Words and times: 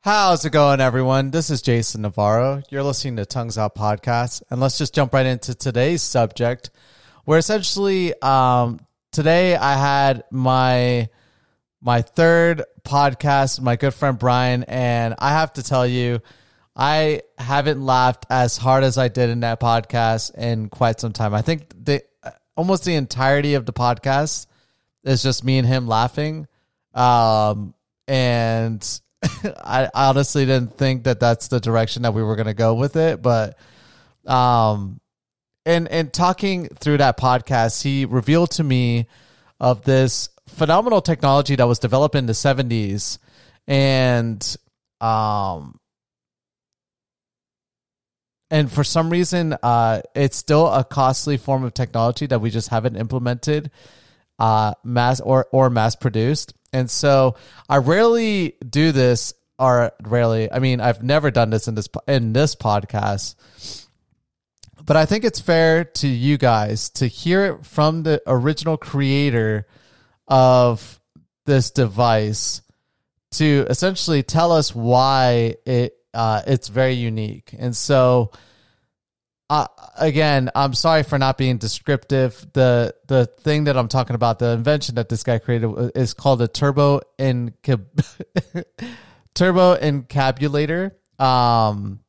How's 0.00 0.44
it 0.44 0.50
going, 0.50 0.80
everyone? 0.80 1.32
This 1.32 1.50
is 1.50 1.60
Jason 1.60 2.02
Navarro. 2.02 2.62
You're 2.70 2.84
listening 2.84 3.16
to 3.16 3.26
Tongues 3.26 3.58
Out 3.58 3.74
Podcast, 3.74 4.44
and 4.48 4.60
let's 4.60 4.78
just 4.78 4.94
jump 4.94 5.12
right 5.12 5.26
into 5.26 5.56
today's 5.56 6.02
subject. 6.02 6.70
Where 7.24 7.36
essentially, 7.36 8.14
um, 8.22 8.78
today 9.10 9.56
I 9.56 9.74
had 9.74 10.22
my 10.30 11.08
my 11.80 12.02
third 12.02 12.62
podcast, 12.84 13.60
my 13.60 13.74
good 13.74 13.92
friend 13.92 14.16
Brian, 14.16 14.62
and 14.62 15.16
I 15.18 15.30
have 15.30 15.54
to 15.54 15.64
tell 15.64 15.84
you, 15.84 16.20
I 16.76 17.22
haven't 17.36 17.84
laughed 17.84 18.24
as 18.30 18.56
hard 18.56 18.84
as 18.84 18.98
I 18.98 19.08
did 19.08 19.30
in 19.30 19.40
that 19.40 19.58
podcast 19.58 20.32
in 20.36 20.68
quite 20.68 21.00
some 21.00 21.12
time. 21.12 21.34
I 21.34 21.42
think 21.42 21.70
the 21.76 22.04
almost 22.56 22.84
the 22.84 22.94
entirety 22.94 23.54
of 23.54 23.66
the 23.66 23.72
podcast 23.72 24.46
is 25.02 25.24
just 25.24 25.42
me 25.42 25.58
and 25.58 25.66
him 25.66 25.88
laughing. 25.88 26.46
Um, 26.94 27.74
and 28.06 29.00
I 29.44 29.88
honestly 29.94 30.46
didn't 30.46 30.76
think 30.76 31.04
that 31.04 31.20
that's 31.20 31.48
the 31.48 31.60
direction 31.60 32.02
that 32.02 32.14
we 32.14 32.22
were 32.22 32.36
going 32.36 32.46
to 32.46 32.54
go 32.54 32.74
with 32.74 32.96
it, 32.96 33.20
but 33.22 33.56
um 34.26 35.00
and 35.66 35.88
and 35.88 36.12
talking 36.12 36.68
through 36.68 36.98
that 36.98 37.18
podcast, 37.18 37.82
he 37.82 38.04
revealed 38.04 38.52
to 38.52 38.64
me 38.64 39.06
of 39.60 39.82
this 39.82 40.28
phenomenal 40.48 41.02
technology 41.02 41.56
that 41.56 41.66
was 41.66 41.78
developed 41.78 42.14
in 42.14 42.26
the 42.26 42.32
70s 42.32 43.18
and 43.66 44.56
um 45.00 45.78
and 48.50 48.72
for 48.72 48.82
some 48.82 49.10
reason 49.10 49.54
uh 49.62 50.00
it's 50.14 50.38
still 50.38 50.66
a 50.68 50.82
costly 50.82 51.36
form 51.36 51.64
of 51.64 51.74
technology 51.74 52.26
that 52.26 52.40
we 52.40 52.48
just 52.48 52.70
haven't 52.70 52.96
implemented 52.96 53.70
uh 54.38 54.72
mass 54.82 55.20
or 55.20 55.46
or 55.52 55.68
mass 55.68 55.94
produced 55.94 56.54
and 56.72 56.90
so 56.90 57.36
I 57.68 57.78
rarely 57.78 58.54
do 58.68 58.92
this, 58.92 59.34
or 59.58 59.92
rarely. 60.02 60.50
I 60.50 60.58
mean, 60.58 60.80
I've 60.80 61.02
never 61.02 61.30
done 61.30 61.50
this 61.50 61.68
in 61.68 61.74
this 61.74 61.88
in 62.06 62.32
this 62.32 62.54
podcast. 62.54 63.34
But 64.84 64.96
I 64.96 65.04
think 65.04 65.24
it's 65.24 65.40
fair 65.40 65.84
to 65.84 66.08
you 66.08 66.38
guys 66.38 66.88
to 66.90 67.06
hear 67.06 67.44
it 67.44 67.66
from 67.66 68.04
the 68.04 68.22
original 68.26 68.78
creator 68.78 69.66
of 70.26 70.98
this 71.44 71.70
device 71.70 72.62
to 73.32 73.66
essentially 73.68 74.22
tell 74.22 74.52
us 74.52 74.74
why 74.74 75.56
it 75.66 75.94
uh, 76.14 76.42
it's 76.46 76.68
very 76.68 76.94
unique. 76.94 77.54
And 77.58 77.76
so 77.76 78.32
again, 79.50 80.50
I'm 80.54 80.74
sorry 80.74 81.02
for 81.02 81.18
not 81.18 81.38
being 81.38 81.58
descriptive. 81.58 82.46
The 82.52 82.94
the 83.06 83.26
thing 83.26 83.64
that 83.64 83.76
I'm 83.76 83.88
talking 83.88 84.14
about, 84.14 84.38
the 84.38 84.50
invention 84.50 84.96
that 84.96 85.08
this 85.08 85.22
guy 85.22 85.38
created, 85.38 85.92
is 85.94 86.14
called 86.14 86.42
a 86.42 86.48
turbo 86.48 87.00
encab- 87.18 88.04
turbo 89.34 89.76
encabulator. 89.76 90.92
Um, 91.18 92.00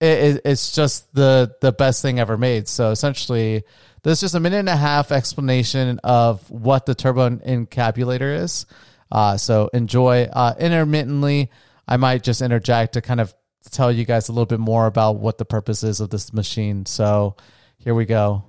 it, 0.00 0.42
it's 0.44 0.72
just 0.72 1.12
the 1.14 1.54
the 1.60 1.72
best 1.72 2.02
thing 2.02 2.18
ever 2.18 2.36
made. 2.36 2.68
So 2.68 2.90
essentially, 2.90 3.62
there's 4.02 4.20
just 4.20 4.34
a 4.34 4.40
minute 4.40 4.58
and 4.58 4.68
a 4.68 4.76
half 4.76 5.12
explanation 5.12 6.00
of 6.04 6.50
what 6.50 6.86
the 6.86 6.94
turbo 6.94 7.30
encabulator 7.30 8.42
is. 8.42 8.66
Uh, 9.10 9.36
so 9.36 9.70
enjoy. 9.72 10.24
Uh, 10.24 10.54
intermittently, 10.58 11.50
I 11.86 11.96
might 11.96 12.22
just 12.22 12.42
interject 12.42 12.94
to 12.94 13.00
kind 13.00 13.20
of 13.20 13.34
tell 13.70 13.92
you 13.92 14.04
guys 14.04 14.28
a 14.28 14.32
little 14.32 14.46
bit 14.46 14.60
more 14.60 14.86
about 14.86 15.16
what 15.16 15.38
the 15.38 15.44
purpose 15.44 15.82
is 15.82 16.00
of 16.00 16.10
this 16.10 16.32
machine. 16.32 16.86
So 16.86 17.36
here 17.78 17.94
we 17.94 18.04
go. 18.04 18.44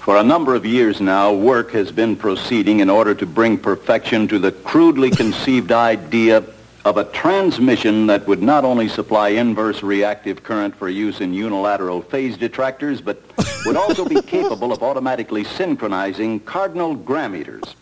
For 0.00 0.16
a 0.18 0.22
number 0.22 0.54
of 0.54 0.64
years 0.64 1.00
now, 1.00 1.32
work 1.32 1.72
has 1.72 1.90
been 1.90 2.14
proceeding 2.14 2.78
in 2.78 2.88
order 2.88 3.12
to 3.16 3.26
bring 3.26 3.58
perfection 3.58 4.28
to 4.28 4.38
the 4.38 4.52
crudely 4.52 5.10
conceived 5.10 5.72
idea 5.72 6.44
of 6.84 6.96
a 6.96 7.04
transmission 7.06 8.06
that 8.06 8.24
would 8.28 8.40
not 8.40 8.64
only 8.64 8.86
supply 8.86 9.30
inverse 9.30 9.82
reactive 9.82 10.44
current 10.44 10.76
for 10.76 10.88
use 10.88 11.20
in 11.20 11.34
unilateral 11.34 12.00
phase 12.00 12.36
detractors, 12.36 13.00
but 13.00 13.20
would 13.64 13.74
also 13.74 14.04
be 14.04 14.22
capable 14.26 14.72
of 14.72 14.84
automatically 14.84 15.42
synchronizing 15.42 16.38
cardinal 16.38 16.96
grammeters. 16.96 17.74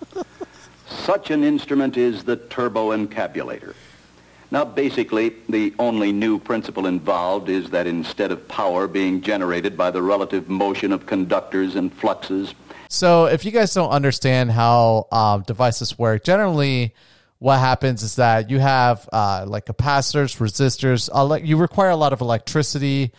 Such 0.89 1.31
an 1.31 1.45
instrument 1.45 1.99
is 1.99 2.25
the 2.25 2.37
turbo 2.37 2.97
encabulator. 2.97 3.75
Now, 4.55 4.65
basically, 4.65 5.35
the 5.49 5.75
only 5.81 6.13
new 6.13 6.39
principle 6.39 6.87
involved 6.87 7.49
is 7.49 7.71
that 7.71 7.89
instead 7.89 8.31
of 8.31 8.47
power 8.47 8.87
being 8.87 9.21
generated 9.21 9.77
by 9.77 9.91
the 9.91 10.01
relative 10.01 10.49
motion 10.49 10.93
of 10.93 11.07
conductors 11.07 11.75
and 11.75 11.93
fluxes. 11.93 12.55
So, 12.89 13.25
if 13.25 13.45
you 13.45 13.51
guys 13.51 13.75
don't 13.75 13.91
understand 13.91 14.53
how 14.53 15.09
um, 15.11 15.43
devices 15.43 15.99
work, 15.99 16.23
generally, 16.23 16.95
what 17.41 17.59
happens 17.59 18.05
is 18.05 18.15
that 18.15 18.49
you 18.49 18.61
have 18.61 19.09
uh, 19.13 19.45
like 19.45 19.67
capacitors, 19.67 20.39
resistors. 20.39 21.45
you 21.45 21.57
require 21.57 21.91
a 21.91 21.97
lot 21.97 22.13
of 22.13 22.21
electricity 22.21 23.11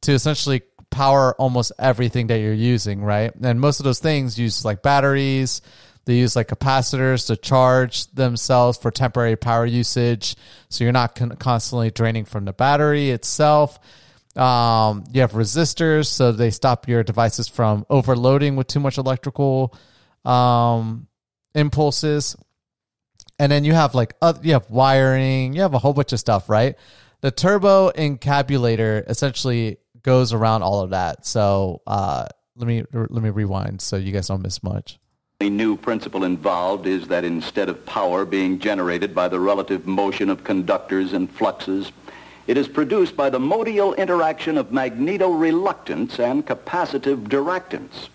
to 0.00 0.10
essentially 0.10 0.62
power 0.90 1.36
almost 1.36 1.70
everything 1.78 2.26
that 2.26 2.40
you're 2.40 2.52
using, 2.52 3.00
right? 3.00 3.32
And 3.40 3.60
most 3.60 3.78
of 3.78 3.84
those 3.84 4.00
things 4.00 4.36
use 4.36 4.64
like 4.64 4.82
batteries 4.82 5.62
they 6.04 6.16
use 6.16 6.34
like 6.34 6.48
capacitors 6.48 7.26
to 7.26 7.36
charge 7.36 8.06
themselves 8.08 8.78
for 8.78 8.90
temporary 8.90 9.36
power 9.36 9.66
usage. 9.66 10.36
So 10.68 10.84
you're 10.84 10.92
not 10.92 11.14
con- 11.14 11.36
constantly 11.36 11.90
draining 11.90 12.24
from 12.24 12.44
the 12.44 12.52
battery 12.52 13.10
itself. 13.10 13.78
Um, 14.36 15.04
you 15.12 15.20
have 15.20 15.32
resistors, 15.32 16.06
so 16.06 16.32
they 16.32 16.50
stop 16.50 16.88
your 16.88 17.02
devices 17.02 17.48
from 17.48 17.84
overloading 17.90 18.56
with 18.56 18.68
too 18.68 18.80
much 18.80 18.96
electrical 18.96 19.74
um, 20.24 21.08
impulses. 21.54 22.36
And 23.38 23.50
then 23.50 23.64
you 23.64 23.72
have 23.72 23.94
like 23.94 24.14
you 24.42 24.52
have 24.52 24.70
wiring, 24.70 25.54
you 25.54 25.62
have 25.62 25.74
a 25.74 25.78
whole 25.78 25.92
bunch 25.92 26.12
of 26.12 26.20
stuff, 26.20 26.48
right? 26.48 26.76
The 27.22 27.30
turbo 27.30 27.90
encabulator 27.90 29.08
essentially 29.08 29.78
goes 30.02 30.32
around 30.32 30.62
all 30.62 30.80
of 30.80 30.90
that. 30.90 31.26
So 31.26 31.82
uh, 31.86 32.26
let 32.56 32.66
me 32.66 32.84
let 32.92 33.22
me 33.22 33.30
rewind 33.30 33.80
so 33.80 33.96
you 33.96 34.12
guys 34.12 34.28
don't 34.28 34.42
miss 34.42 34.62
much. 34.62 34.98
The 35.40 35.48
new 35.48 35.74
principle 35.74 36.24
involved 36.24 36.86
is 36.86 37.08
that 37.08 37.24
instead 37.24 37.70
of 37.70 37.86
power 37.86 38.26
being 38.26 38.58
generated 38.58 39.14
by 39.14 39.26
the 39.28 39.40
relative 39.40 39.86
motion 39.86 40.28
of 40.28 40.44
conductors 40.44 41.14
and 41.14 41.30
fluxes, 41.30 41.92
it 42.46 42.58
is 42.58 42.68
produced 42.68 43.16
by 43.16 43.30
the 43.30 43.40
modial 43.40 43.94
interaction 43.94 44.58
of 44.58 44.66
magnetoreluctance 44.68 46.18
and 46.18 46.46
capacitive 46.46 47.28
diractance. 47.28 48.10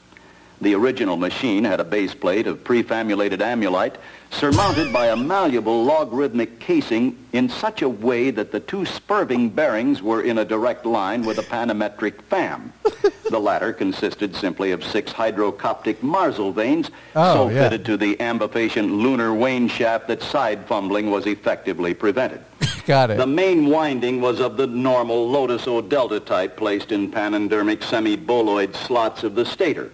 The 0.66 0.74
original 0.74 1.16
machine 1.16 1.64
had 1.64 1.80
a 1.80 1.84
base 1.84 2.16
plate 2.16 2.48
of 2.48 2.64
prefabulated 2.64 3.40
amulite 3.40 3.98
surmounted 4.32 4.92
by 4.92 5.10
a 5.10 5.16
malleable 5.16 5.84
logarithmic 5.84 6.60
casing 6.60 7.24
in 7.34 7.50
such 7.50 7.84
a 7.84 7.88
way 7.88 8.32
that 8.32 8.52
the 8.52 8.60
two 8.60 8.84
spurving 8.84 9.50
bearings 9.52 10.02
were 10.02 10.24
in 10.24 10.40
a 10.40 10.44
direct 10.44 10.84
line 10.84 11.24
with 11.24 11.38
a 11.38 11.44
panametric 11.44 12.20
fan. 12.24 12.74
the 13.30 13.40
latter 13.40 13.74
consisted 13.74 14.36
simply 14.36 14.72
of 14.72 14.84
six 14.84 15.14
hydrocoptic 15.14 15.98
marzlevanes 15.98 16.90
oh, 17.16 17.48
so 17.48 17.50
yeah. 17.50 17.70
fitted 17.70 17.86
to 17.86 17.96
the 17.96 18.16
ambifacient 18.16 18.90
lunar 18.90 19.36
wane 19.36 19.68
shaft 19.68 20.08
that 20.08 20.24
side 20.24 20.66
fumbling 20.66 21.12
was 21.12 21.28
effectively 21.28 21.94
prevented. 21.94 22.42
Got 22.88 23.12
it. 23.12 23.18
The 23.18 23.28
main 23.28 23.68
winding 23.68 24.20
was 24.20 24.40
of 24.40 24.58
the 24.58 24.66
normal 24.66 25.30
Lotus 25.30 25.68
O 25.68 25.82
delta 25.82 26.20
type 26.20 26.58
placed 26.58 26.92
in 26.92 27.12
panendermic 27.12 27.84
semi-boloid 27.84 28.76
slots 28.76 29.24
of 29.24 29.36
the 29.36 29.46
stator 29.46 29.92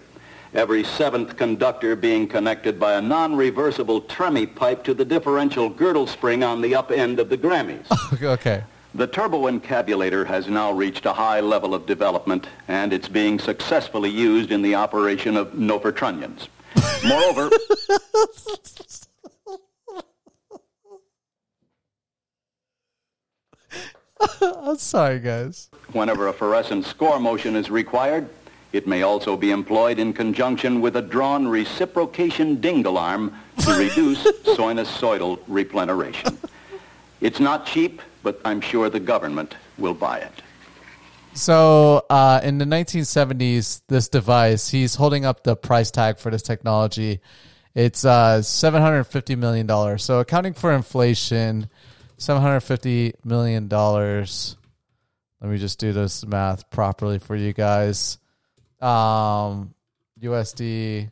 every 0.54 0.84
seventh 0.84 1.36
conductor 1.36 1.96
being 1.96 2.28
connected 2.28 2.78
by 2.78 2.94
a 2.94 3.00
non-reversible 3.00 4.02
Tremie 4.02 4.46
pipe 4.46 4.84
to 4.84 4.94
the 4.94 5.04
differential 5.04 5.68
girdle 5.68 6.06
spring 6.06 6.42
on 6.42 6.60
the 6.60 6.74
up 6.74 6.90
end 6.90 7.18
of 7.18 7.28
the 7.28 7.38
Grammys. 7.38 7.86
okay. 8.22 8.64
The 8.94 9.06
turbo 9.06 9.50
encabulator 9.50 10.26
has 10.26 10.48
now 10.48 10.70
reached 10.70 11.06
a 11.06 11.14
high 11.14 11.40
level 11.40 11.74
of 11.74 11.86
development, 11.86 12.46
and 12.68 12.92
it's 12.92 13.08
being 13.08 13.38
successfully 13.38 14.10
used 14.10 14.50
in 14.50 14.60
the 14.60 14.74
operation 14.74 15.36
of 15.36 15.52
novertrunnions. 15.52 16.48
Moreover... 17.06 17.48
I'm 24.40 24.78
sorry, 24.78 25.18
guys. 25.18 25.68
Whenever 25.92 26.28
a 26.28 26.32
fluorescent 26.32 26.84
score 26.84 27.18
motion 27.18 27.56
is 27.56 27.70
required, 27.70 28.28
it 28.72 28.86
may 28.86 29.02
also 29.02 29.36
be 29.36 29.50
employed 29.50 29.98
in 29.98 30.12
conjunction 30.12 30.80
with 30.80 30.96
a 30.96 31.02
drawn 31.02 31.46
reciprocation 31.46 32.60
dingle 32.60 32.96
arm 32.96 33.36
to 33.58 33.72
reduce 33.78 34.22
sinusoidal 34.56 35.38
repleneration. 35.40 36.36
It's 37.20 37.38
not 37.38 37.66
cheap, 37.66 38.00
but 38.22 38.40
I'm 38.44 38.60
sure 38.60 38.88
the 38.88 39.00
government 39.00 39.56
will 39.78 39.94
buy 39.94 40.18
it. 40.18 40.42
So, 41.34 42.04
uh, 42.10 42.40
in 42.42 42.58
the 42.58 42.66
1970s, 42.66 43.82
this 43.88 44.08
device, 44.08 44.68
he's 44.68 44.96
holding 44.96 45.24
up 45.24 45.44
the 45.44 45.56
price 45.56 45.90
tag 45.90 46.18
for 46.18 46.30
this 46.30 46.42
technology. 46.42 47.20
It's 47.74 48.04
uh, 48.04 48.40
$750 48.40 49.38
million. 49.38 49.98
So, 49.98 50.20
accounting 50.20 50.52
for 50.52 50.72
inflation, 50.72 51.70
$750 52.18 53.14
million. 53.24 53.66
Let 53.68 55.50
me 55.50 55.58
just 55.58 55.78
do 55.78 55.92
this 55.92 56.26
math 56.26 56.68
properly 56.70 57.18
for 57.18 57.34
you 57.34 57.54
guys 57.54 58.18
um, 58.82 59.74
USD 60.20 61.10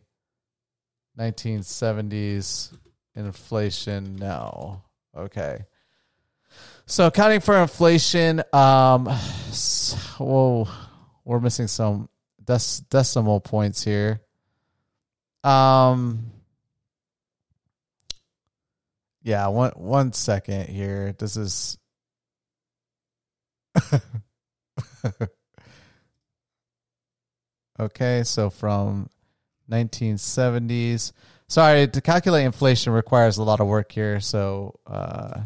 1970s 1.18 2.76
inflation? 3.14 4.16
No. 4.16 4.82
Okay. 5.16 5.64
So 6.86 7.06
accounting 7.06 7.40
for 7.40 7.56
inflation, 7.56 8.42
um, 8.52 9.06
whoa, 10.18 10.68
we're 11.24 11.40
missing 11.40 11.68
some 11.68 12.08
dec- 12.44 12.88
decimal 12.88 13.40
points 13.40 13.84
here. 13.84 14.20
Um, 15.44 16.32
yeah, 19.22 19.46
one 19.48 19.72
one 19.76 20.12
second 20.12 20.68
here. 20.68 21.14
This 21.18 21.36
is 21.36 21.78
okay. 27.80 28.22
So 28.24 28.50
from 28.50 29.08
1970s. 29.70 31.12
Sorry, 31.48 31.88
to 31.88 32.00
calculate 32.00 32.44
inflation 32.44 32.92
requires 32.92 33.38
a 33.38 33.42
lot 33.42 33.60
of 33.60 33.66
work 33.66 33.92
here. 33.92 34.20
So. 34.20 34.78
Uh, 34.86 35.42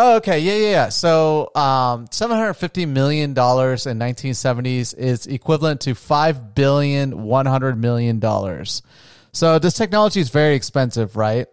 Oh, 0.00 0.18
okay. 0.18 0.38
Yeah, 0.38 0.54
yeah, 0.54 0.70
yeah. 0.70 0.88
So, 0.90 1.50
um, 1.56 2.06
seven 2.12 2.36
hundred 2.36 2.54
fifty 2.54 2.86
million 2.86 3.34
dollars 3.34 3.84
in 3.84 3.98
nineteen 3.98 4.32
seventies 4.34 4.94
is 4.94 5.26
equivalent 5.26 5.80
to 5.82 5.96
five 5.96 6.54
billion 6.54 7.24
one 7.24 7.46
hundred 7.46 7.76
million 7.80 8.20
dollars. 8.20 8.82
So, 9.32 9.58
this 9.58 9.74
technology 9.74 10.20
is 10.20 10.28
very 10.30 10.54
expensive, 10.54 11.16
right? 11.16 11.48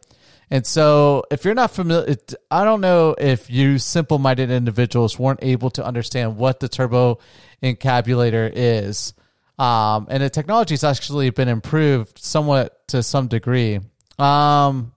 And 0.50 0.66
so, 0.66 1.24
if 1.32 1.44
you're 1.44 1.56
not 1.56 1.72
familiar, 1.72 2.10
it, 2.12 2.34
I 2.52 2.64
don't 2.64 2.82
know 2.82 3.16
if 3.18 3.50
you 3.50 3.80
simple-minded 3.80 4.52
individuals 4.52 5.18
weren't 5.18 5.40
able 5.42 5.72
to 5.72 5.84
understand 5.84 6.38
what 6.38 6.60
the 6.60 6.70
turbo 6.70 7.20
encabulator 7.64 8.52
is. 8.54 9.14
Um, 9.58 10.08
and 10.10 10.22
the 10.22 10.30
technology 10.30 10.74
has 10.74 10.84
actually 10.84 11.30
been 11.30 11.48
improved 11.48 12.20
somewhat 12.20 12.88
to 12.90 13.02
some 13.02 13.28
degree. 13.28 13.80
Um, 14.20 14.94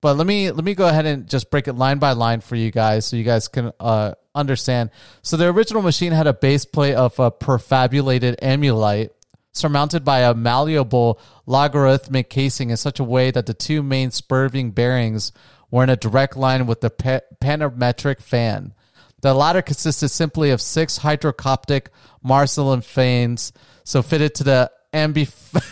but 0.00 0.18
let 0.18 0.26
me 0.26 0.50
let 0.50 0.64
me 0.64 0.74
go 0.74 0.86
ahead 0.86 1.06
and 1.06 1.26
just 1.26 1.50
break 1.50 1.66
it 1.66 1.72
line 1.72 1.98
by 1.98 2.12
line 2.12 2.42
for 2.42 2.56
you 2.56 2.70
guys 2.70 3.06
so 3.06 3.16
you 3.16 3.24
guys 3.24 3.48
can 3.48 3.72
uh, 3.80 4.12
understand. 4.34 4.90
So 5.22 5.38
the 5.38 5.46
original 5.46 5.80
machine 5.80 6.12
had 6.12 6.26
a 6.26 6.34
base 6.34 6.66
plate 6.66 6.94
of 6.94 7.18
a 7.18 7.30
prefabulated 7.30 8.36
amulite 8.42 9.12
surmounted 9.54 10.04
by 10.04 10.20
a 10.20 10.34
malleable 10.34 11.18
logarithmic 11.46 12.28
casing 12.28 12.70
in 12.70 12.76
such 12.76 13.00
a 13.00 13.04
way 13.04 13.30
that 13.30 13.46
the 13.46 13.54
two 13.54 13.82
main 13.82 14.10
spurving 14.10 14.72
bearings 14.72 15.32
were 15.70 15.84
in 15.84 15.90
a 15.90 15.96
direct 15.96 16.36
line 16.36 16.66
with 16.66 16.80
the 16.80 16.90
pa- 16.90 17.20
panometric 17.40 18.20
fan. 18.20 18.74
The 19.22 19.32
latter 19.32 19.62
consisted 19.62 20.10
simply 20.10 20.50
of 20.50 20.60
six 20.60 20.98
hydrocoptic 20.98 21.86
Marcelin 22.22 22.82
fans, 22.82 23.52
so 23.84 24.02
fitted 24.02 24.34
to 24.36 24.44
the 24.44 24.70
ambif- 24.92 25.62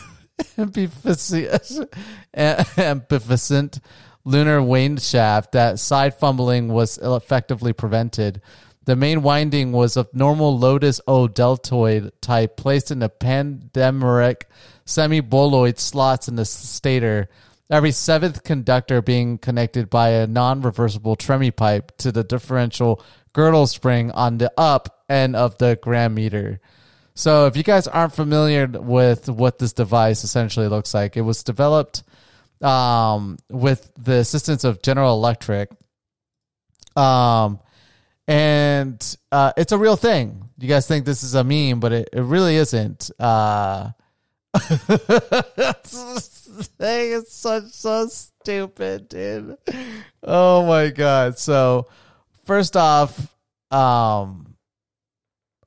ambificent 2.76 3.80
lunar 4.24 4.62
wane 4.62 4.96
shaft, 4.96 5.52
that 5.52 5.78
side 5.78 6.14
fumbling 6.14 6.68
was 6.68 6.98
effectively 7.02 7.72
prevented. 7.72 8.40
The 8.84 8.96
main 8.96 9.22
winding 9.22 9.72
was 9.72 9.96
of 9.96 10.12
normal 10.12 10.58
Lotus 10.58 11.00
O 11.06 11.28
deltoid 11.28 12.12
type 12.20 12.56
placed 12.56 12.90
in 12.90 12.98
the 12.98 13.08
pandemeric 13.08 14.42
semi-boloid 14.84 15.78
slots 15.78 16.26
in 16.26 16.36
the 16.36 16.44
stator, 16.44 17.28
every 17.70 17.92
seventh 17.92 18.42
conductor 18.42 19.00
being 19.00 19.38
connected 19.38 19.88
by 19.88 20.10
a 20.10 20.26
non-reversible 20.26 21.16
tremie 21.16 21.52
pipe 21.52 21.96
to 21.98 22.10
the 22.10 22.24
differential 22.24 23.02
girdle 23.32 23.66
spring 23.66 24.10
on 24.10 24.38
the 24.38 24.52
up 24.58 25.04
end 25.08 25.36
of 25.36 25.58
the 25.58 25.78
gram 25.80 26.14
meter. 26.14 26.60
So 27.14 27.46
if 27.46 27.56
you 27.56 27.62
guys 27.62 27.86
aren't 27.86 28.14
familiar 28.14 28.66
with 28.66 29.28
what 29.28 29.58
this 29.58 29.72
device 29.72 30.24
essentially 30.24 30.68
looks 30.68 30.92
like, 30.92 31.16
it 31.16 31.20
was 31.20 31.44
developed 31.44 32.02
um, 32.60 33.38
with 33.48 33.92
the 33.96 34.14
assistance 34.14 34.64
of 34.64 34.82
General 34.82 35.14
Electric. 35.14 35.70
Um, 36.96 37.60
and 38.32 39.16
uh, 39.30 39.52
it's 39.58 39.72
a 39.72 39.78
real 39.78 39.96
thing. 39.96 40.48
You 40.58 40.66
guys 40.66 40.86
think 40.86 41.04
this 41.04 41.22
is 41.22 41.34
a 41.34 41.44
meme, 41.44 41.80
but 41.80 41.92
it, 41.92 42.08
it 42.14 42.22
really 42.22 42.56
isn't. 42.56 43.10
Uh, 43.18 43.90
it's 46.80 47.34
such 47.34 47.64
so 47.72 48.06
stupid, 48.06 49.10
dude. 49.10 49.58
Oh 50.22 50.64
my 50.64 50.88
god. 50.88 51.38
So 51.38 51.88
first 52.44 52.74
off, 52.74 53.34
um 53.70 54.56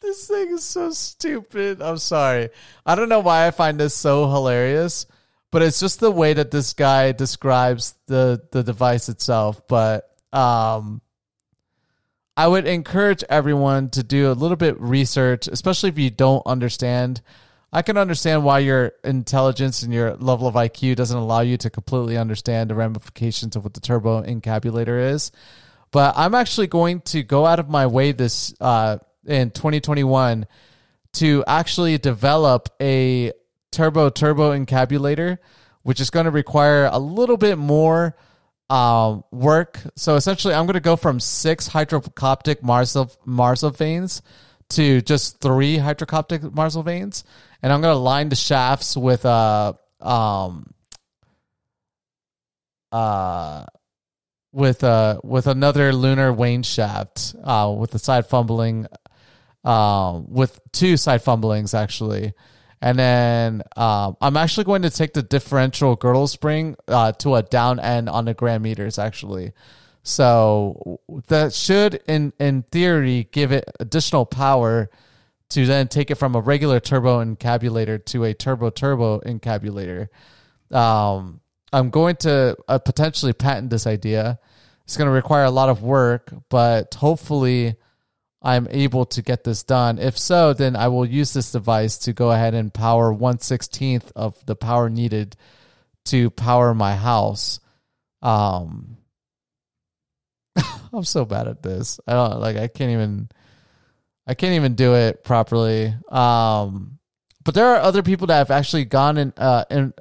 this 0.00 0.26
thing 0.28 0.50
is 0.52 0.64
so 0.64 0.90
stupid. 0.92 1.82
I'm 1.82 1.98
sorry. 1.98 2.48
I 2.86 2.94
don't 2.94 3.10
know 3.10 3.20
why 3.20 3.46
I 3.46 3.50
find 3.50 3.78
this 3.78 3.94
so 3.94 4.30
hilarious, 4.30 5.06
but 5.52 5.60
it's 5.62 5.78
just 5.78 6.00
the 6.00 6.10
way 6.10 6.32
that 6.32 6.50
this 6.50 6.72
guy 6.72 7.12
describes 7.12 7.94
the 8.06 8.42
the 8.50 8.64
device 8.64 9.08
itself. 9.08 9.62
But 9.68 10.10
um, 10.32 11.02
I 12.36 12.48
would 12.48 12.66
encourage 12.66 13.22
everyone 13.28 13.90
to 13.90 14.02
do 14.02 14.32
a 14.32 14.34
little 14.34 14.56
bit 14.56 14.80
research, 14.80 15.46
especially 15.46 15.90
if 15.90 15.98
you 15.98 16.10
don't 16.10 16.44
understand. 16.46 17.20
I 17.74 17.82
can 17.82 17.96
understand 17.96 18.44
why 18.44 18.58
your 18.60 18.92
intelligence 19.04 19.82
and 19.82 19.94
your 19.94 20.16
level 20.16 20.46
of 20.46 20.54
IQ 20.54 20.96
doesn't 20.96 21.16
allow 21.16 21.40
you 21.40 21.56
to 21.58 21.70
completely 21.70 22.18
understand 22.18 22.68
the 22.68 22.74
ramifications 22.74 23.54
of 23.54 23.64
what 23.64 23.74
the 23.74 23.80
turbo 23.80 24.22
encabulator 24.22 25.12
is. 25.12 25.32
But 25.90 26.14
I'm 26.16 26.34
actually 26.34 26.66
going 26.66 27.00
to 27.02 27.22
go 27.22 27.46
out 27.46 27.58
of 27.58 27.68
my 27.68 27.86
way 27.86 28.12
this 28.12 28.54
uh, 28.60 28.98
in 29.26 29.50
2021 29.50 30.46
to 31.14 31.44
actually 31.46 31.98
develop 31.98 32.70
a 32.80 33.32
turbo 33.72 34.10
turbo 34.10 34.52
encabulator, 34.56 35.38
which 35.82 36.00
is 36.00 36.10
going 36.10 36.24
to 36.24 36.30
require 36.30 36.88
a 36.92 36.98
little 36.98 37.36
bit 37.36 37.58
more 37.58 38.16
um, 38.70 39.24
work. 39.30 39.80
So 39.96 40.14
essentially, 40.14 40.54
I'm 40.54 40.66
going 40.66 40.74
to 40.74 40.80
go 40.80 40.96
from 40.96 41.20
six 41.20 41.68
hydrocoptic 41.68 42.62
Marcel 42.62 43.70
vanes 43.70 44.22
to 44.70 45.00
just 45.02 45.40
three 45.40 45.76
hydrocoptic 45.76 46.54
Marcel 46.54 46.82
vanes, 46.82 47.24
and 47.62 47.72
I'm 47.72 47.80
going 47.80 47.94
to 47.94 47.98
line 47.98 48.28
the 48.28 48.36
shafts 48.36 48.96
with 48.96 49.24
a 49.24 49.28
uh, 49.28 49.72
um 50.04 50.74
uh 52.90 53.64
with 54.50 54.82
uh 54.82 55.20
with 55.22 55.46
another 55.46 55.92
lunar 55.92 56.32
wane 56.32 56.64
shaft 56.64 57.36
uh 57.44 57.72
with 57.78 57.92
the 57.92 58.00
side 58.00 58.26
fumbling 58.26 58.88
um, 59.64 60.26
with 60.28 60.60
two 60.72 60.96
side 60.96 61.22
fumblings 61.22 61.74
actually. 61.74 62.34
And 62.82 62.98
then 62.98 63.62
um, 63.76 64.16
I'm 64.20 64.36
actually 64.36 64.64
going 64.64 64.82
to 64.82 64.90
take 64.90 65.12
the 65.12 65.22
differential 65.22 65.94
girdle 65.94 66.26
spring 66.26 66.74
uh, 66.88 67.12
to 67.12 67.36
a 67.36 67.42
down 67.42 67.78
end 67.78 68.08
on 68.08 68.24
the 68.24 68.34
gram 68.34 68.62
meters 68.62 68.98
actually. 68.98 69.52
So 70.02 71.00
that 71.28 71.54
should, 71.54 72.00
in 72.08 72.32
in 72.40 72.62
theory, 72.64 73.28
give 73.30 73.52
it 73.52 73.70
additional 73.78 74.26
power 74.26 74.90
to 75.50 75.64
then 75.64 75.86
take 75.86 76.10
it 76.10 76.16
from 76.16 76.34
a 76.34 76.40
regular 76.40 76.80
turbo 76.80 77.24
encabulator 77.24 78.04
to 78.06 78.24
a 78.24 78.34
turbo 78.34 78.70
turbo 78.70 79.20
encabulator. 79.20 80.08
Um, 80.72 81.40
I'm 81.72 81.90
going 81.90 82.16
to 82.16 82.56
uh, 82.66 82.78
potentially 82.78 83.32
patent 83.32 83.70
this 83.70 83.86
idea. 83.86 84.40
It's 84.84 84.96
going 84.96 85.06
to 85.06 85.12
require 85.12 85.44
a 85.44 85.50
lot 85.50 85.68
of 85.68 85.82
work, 85.82 86.34
but 86.48 86.94
hopefully 86.94 87.76
I'm 88.42 88.66
able 88.70 89.06
to 89.06 89.22
get 89.22 89.44
this 89.44 89.62
done. 89.62 89.98
If 89.98 90.18
so, 90.18 90.52
then 90.52 90.74
I 90.74 90.88
will 90.88 91.06
use 91.06 91.32
this 91.32 91.52
device 91.52 91.98
to 91.98 92.12
go 92.12 92.32
ahead 92.32 92.54
and 92.54 92.74
power 92.74 93.12
1 93.12 93.38
16th 93.38 94.10
of 94.16 94.44
the 94.46 94.56
power 94.56 94.90
needed 94.90 95.36
to 96.06 96.30
power 96.30 96.74
my 96.74 96.96
house. 96.96 97.60
Um, 98.20 98.96
I'm 100.92 101.04
so 101.04 101.24
bad 101.24 101.46
at 101.46 101.62
this. 101.62 102.00
I 102.06 102.14
don't 102.14 102.40
like, 102.40 102.56
I 102.56 102.66
can't 102.66 102.90
even, 102.90 103.28
I 104.26 104.34
can't 104.34 104.54
even 104.54 104.74
do 104.74 104.94
it 104.94 105.22
properly. 105.22 105.94
Um, 106.08 106.98
but 107.44 107.54
there 107.54 107.66
are 107.66 107.80
other 107.80 108.02
people 108.02 108.26
that 108.26 108.38
have 108.38 108.50
actually 108.50 108.84
gone 108.84 109.18
and, 109.18 109.32
uh, 109.36 109.64
and 109.70 109.92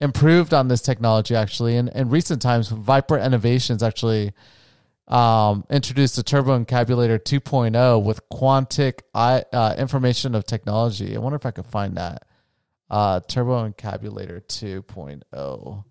improved 0.00 0.54
on 0.54 0.68
this 0.68 0.82
technology 0.82 1.34
actually. 1.34 1.76
In, 1.76 1.88
in 1.88 2.10
recent 2.10 2.42
times, 2.42 2.68
Viper 2.68 3.18
Innovations 3.18 3.82
actually, 3.82 4.32
um, 5.08 5.64
introduced 5.70 6.16
the 6.16 6.22
Turbo 6.22 6.58
Encabulator 6.58 7.18
2.0 7.18 8.04
with 8.04 8.20
Quantic 8.30 9.00
uh, 9.14 9.74
information 9.76 10.34
of 10.34 10.44
technology. 10.44 11.16
I 11.16 11.18
wonder 11.18 11.36
if 11.36 11.46
I 11.46 11.50
could 11.50 11.66
find 11.66 11.96
that. 11.96 12.24
Uh, 12.88 13.20
Turbo 13.20 13.68
Encabulator 13.68 14.42
2.0. 14.46 15.84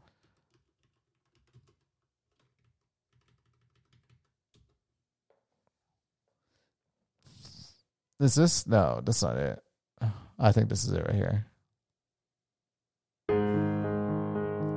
Is 8.19 8.35
this? 8.35 8.67
No, 8.67 9.01
that's 9.03 9.23
not 9.23 9.35
it. 9.35 9.59
I 10.37 10.51
think 10.51 10.69
this 10.69 10.85
is 10.85 10.91
it 10.91 11.03
right 11.07 11.15
here. 11.15 11.47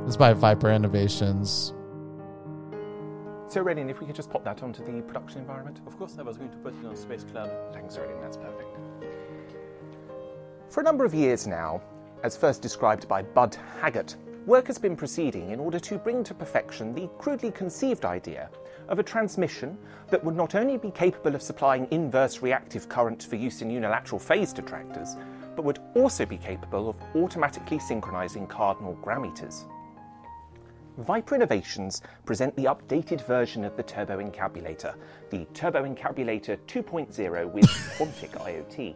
This 0.04 0.12
is 0.12 0.16
by 0.16 0.32
Viper 0.32 0.70
Innovations. 0.70 1.74
So, 3.54 3.60
Aurelian, 3.60 3.88
if 3.88 4.00
we 4.00 4.06
could 4.08 4.16
just 4.16 4.30
pop 4.30 4.42
that 4.42 4.64
onto 4.64 4.84
the 4.84 5.00
production 5.02 5.38
environment. 5.38 5.78
Of 5.86 5.96
course, 5.96 6.16
I 6.18 6.22
was 6.22 6.36
going 6.36 6.50
to 6.50 6.56
put 6.56 6.74
it 6.74 6.84
on 6.84 6.96
Space 6.96 7.22
Cloud. 7.22 7.52
Thanks, 7.72 7.96
Aurelian, 7.96 8.20
that's 8.20 8.36
perfect. 8.36 8.68
For 10.70 10.80
a 10.80 10.82
number 10.82 11.04
of 11.04 11.14
years 11.14 11.46
now, 11.46 11.80
as 12.24 12.36
first 12.36 12.62
described 12.62 13.06
by 13.06 13.22
Bud 13.22 13.56
Haggart, 13.80 14.16
work 14.44 14.66
has 14.66 14.76
been 14.76 14.96
proceeding 14.96 15.50
in 15.50 15.60
order 15.60 15.78
to 15.78 15.98
bring 15.98 16.24
to 16.24 16.34
perfection 16.34 16.96
the 16.96 17.08
crudely 17.16 17.52
conceived 17.52 18.04
idea 18.04 18.50
of 18.88 18.98
a 18.98 19.04
transmission 19.04 19.78
that 20.08 20.24
would 20.24 20.34
not 20.34 20.56
only 20.56 20.76
be 20.76 20.90
capable 20.90 21.36
of 21.36 21.40
supplying 21.40 21.86
inverse 21.92 22.42
reactive 22.42 22.88
current 22.88 23.22
for 23.22 23.36
use 23.36 23.62
in 23.62 23.70
unilateral 23.70 24.18
phase 24.18 24.52
detractors, 24.52 25.14
but 25.54 25.64
would 25.64 25.78
also 25.94 26.26
be 26.26 26.38
capable 26.38 26.88
of 26.88 26.96
automatically 27.14 27.78
synchronizing 27.78 28.48
cardinal 28.48 28.98
grammeters. 29.00 29.62
Viper 30.98 31.34
Innovations 31.34 32.02
present 32.24 32.54
the 32.54 32.66
updated 32.66 33.26
version 33.26 33.64
of 33.64 33.76
the 33.76 33.82
Turbo 33.82 34.22
Encabulator, 34.22 34.94
the 35.30 35.44
Turbo 35.46 35.82
Encabulator 35.82 36.56
2.0 36.68 37.50
with 37.52 37.64
Quantic 37.98 38.30
IoT. 38.30 38.94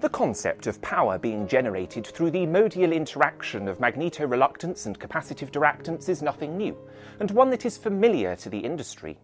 The 0.00 0.08
concept 0.08 0.66
of 0.66 0.82
power 0.82 1.16
being 1.16 1.46
generated 1.46 2.08
through 2.08 2.32
the 2.32 2.44
modial 2.44 2.90
interaction 2.90 3.68
of 3.68 3.78
magnetoreluctance 3.78 4.86
and 4.86 4.98
capacitive 4.98 5.52
diractance 5.52 6.08
is 6.08 6.22
nothing 6.22 6.56
new, 6.56 6.76
and 7.20 7.30
one 7.30 7.50
that 7.50 7.64
is 7.64 7.78
familiar 7.78 8.34
to 8.36 8.50
the 8.50 8.58
industry. 8.58 9.16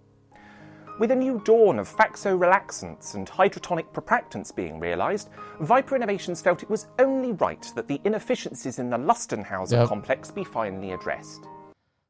With 0.99 1.11
a 1.11 1.17
new 1.17 1.43
dawn 1.45 1.79
of 1.79 1.95
faxorelaxants 1.95 3.15
and 3.17 3.29
hydrotonic 3.29 3.93
propractants 3.93 4.55
being 4.55 4.81
realised, 4.81 5.29
Viper 5.61 5.95
Innovations 5.95 6.41
felt 6.41 6.63
it 6.63 6.71
was 6.71 6.87
only 6.99 7.33
right 7.33 7.71
that 7.75 7.87
the 7.87 8.01
inefficiencies 8.05 8.79
in 8.79 8.89
the 8.89 8.97
Lustenhausen 8.97 9.73
Yep. 9.73 9.89
complex 9.89 10.31
be 10.31 10.43
finally 10.43 10.93
addressed. 10.93 11.41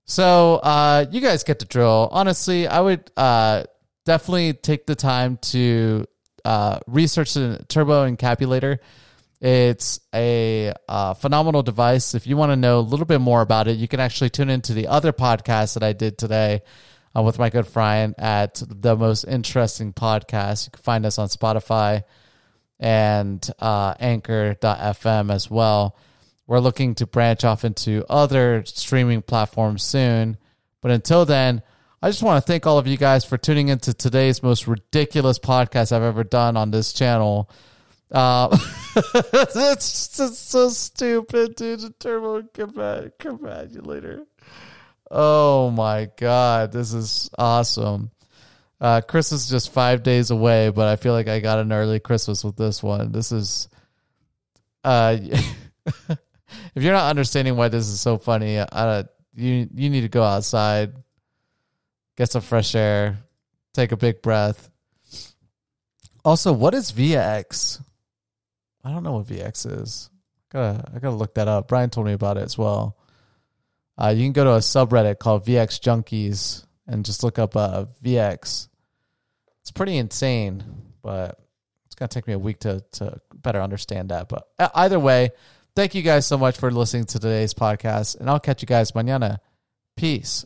So 0.04 0.56
uh, 0.56 1.06
you 1.10 1.20
guys 1.20 1.42
get 1.42 1.58
the 1.58 1.64
drill. 1.64 2.08
Honestly, 2.12 2.68
I 2.68 2.80
would 2.80 3.10
uh, 3.16 3.64
definitely 4.04 4.52
take 4.52 4.86
the 4.86 4.94
time 4.94 5.38
to 5.38 6.06
uh, 6.44 6.78
research 6.86 7.34
the 7.34 7.64
Turbo 7.68 8.08
Encabulator. 8.08 8.78
It's 9.40 9.98
a 10.14 10.72
uh, 10.88 11.14
phenomenal 11.14 11.64
device. 11.64 12.14
If 12.14 12.28
you 12.28 12.36
want 12.36 12.52
to 12.52 12.56
know 12.56 12.78
a 12.78 12.86
little 12.86 13.04
bit 13.04 13.20
more 13.20 13.40
about 13.40 13.66
it, 13.66 13.78
you 13.78 13.88
can 13.88 13.98
actually 13.98 14.30
tune 14.30 14.48
into 14.48 14.74
the 14.74 14.86
other 14.86 15.12
podcast 15.12 15.74
that 15.74 15.82
I 15.82 15.92
did 15.92 16.18
today 16.18 16.62
uh, 17.16 17.22
with 17.22 17.38
my 17.38 17.50
good 17.50 17.66
friend 17.66 18.14
at 18.18 18.62
the 18.66 18.96
most 18.96 19.24
interesting 19.24 19.92
podcast. 19.92 20.66
You 20.66 20.70
can 20.72 20.82
find 20.82 21.06
us 21.06 21.18
on 21.18 21.28
Spotify 21.28 22.04
and 22.78 23.48
uh, 23.58 23.94
anchor.fm 23.98 25.32
as 25.32 25.50
well. 25.50 25.96
We're 26.46 26.60
looking 26.60 26.94
to 26.96 27.06
branch 27.06 27.44
off 27.44 27.64
into 27.64 28.04
other 28.08 28.64
streaming 28.66 29.22
platforms 29.22 29.82
soon. 29.82 30.36
But 30.80 30.90
until 30.90 31.24
then, 31.24 31.62
I 32.02 32.10
just 32.10 32.22
want 32.22 32.44
to 32.44 32.46
thank 32.46 32.66
all 32.66 32.78
of 32.78 32.86
you 32.86 32.96
guys 32.96 33.24
for 33.24 33.38
tuning 33.38 33.68
into 33.68 33.94
today's 33.94 34.42
most 34.42 34.68
ridiculous 34.68 35.38
podcast 35.38 35.92
I've 35.92 36.02
ever 36.02 36.22
done 36.22 36.56
on 36.56 36.70
this 36.70 36.92
channel. 36.92 37.50
Uh, 38.08 38.56
it's 38.94 40.16
just 40.16 40.48
so 40.48 40.68
stupid, 40.68 41.56
dude. 41.56 41.98
Turbo 41.98 42.42
Compa- 42.42 43.10
Compagulator. 43.18 44.24
Oh 45.10 45.70
my 45.70 46.08
God. 46.16 46.72
This 46.72 46.92
is 46.92 47.30
awesome. 47.38 48.10
Uh, 48.80 49.00
Christmas 49.00 49.44
is 49.44 49.50
just 49.50 49.72
five 49.72 50.02
days 50.02 50.30
away, 50.30 50.68
but 50.68 50.86
I 50.86 50.96
feel 50.96 51.12
like 51.12 51.28
I 51.28 51.40
got 51.40 51.58
an 51.58 51.72
early 51.72 51.98
Christmas 51.98 52.44
with 52.44 52.56
this 52.56 52.82
one. 52.82 53.10
This 53.10 53.32
is, 53.32 53.68
uh, 54.84 55.16
if 55.86 56.18
you're 56.74 56.92
not 56.92 57.08
understanding 57.08 57.56
why 57.56 57.68
this 57.68 57.88
is 57.88 58.00
so 58.00 58.18
funny, 58.18 58.58
uh, 58.58 59.04
you 59.34 59.68
you 59.74 59.90
need 59.90 60.02
to 60.02 60.08
go 60.08 60.22
outside, 60.22 60.92
get 62.16 62.30
some 62.30 62.42
fresh 62.42 62.74
air, 62.74 63.18
take 63.72 63.92
a 63.92 63.96
big 63.96 64.20
breath. 64.20 64.68
Also, 66.24 66.52
what 66.52 66.74
is 66.74 66.92
VX? 66.92 67.80
I 68.84 68.90
don't 68.90 69.02
know 69.02 69.12
what 69.12 69.26
VX 69.26 69.82
is. 69.82 70.10
Gotta 70.50 70.84
I 70.94 70.98
gotta 70.98 71.16
look 71.16 71.34
that 71.34 71.48
up. 71.48 71.68
Brian 71.68 71.88
told 71.88 72.06
me 72.06 72.12
about 72.12 72.36
it 72.36 72.42
as 72.42 72.58
well. 72.58 72.96
Uh, 73.98 74.12
you 74.16 74.24
can 74.24 74.32
go 74.32 74.44
to 74.44 74.52
a 74.52 74.58
subreddit 74.58 75.18
called 75.18 75.44
VX 75.44 75.80
Junkies 75.80 76.66
and 76.86 77.04
just 77.04 77.22
look 77.22 77.38
up 77.38 77.56
uh, 77.56 77.86
VX. 78.04 78.68
It's 79.62 79.70
pretty 79.70 79.96
insane, 79.96 80.62
but 81.02 81.38
it's 81.86 81.94
gonna 81.94 82.08
take 82.08 82.26
me 82.26 82.34
a 82.34 82.38
week 82.38 82.60
to 82.60 82.84
to 82.92 83.20
better 83.34 83.60
understand 83.60 84.10
that. 84.10 84.28
But 84.28 84.46
uh, 84.58 84.68
either 84.74 85.00
way, 85.00 85.30
thank 85.74 85.94
you 85.94 86.02
guys 86.02 86.26
so 86.26 86.38
much 86.38 86.56
for 86.58 86.70
listening 86.70 87.04
to 87.06 87.18
today's 87.18 87.54
podcast, 87.54 88.20
and 88.20 88.28
I'll 88.28 88.40
catch 88.40 88.62
you 88.62 88.66
guys 88.66 88.92
mañana. 88.92 89.38
Peace. 89.96 90.44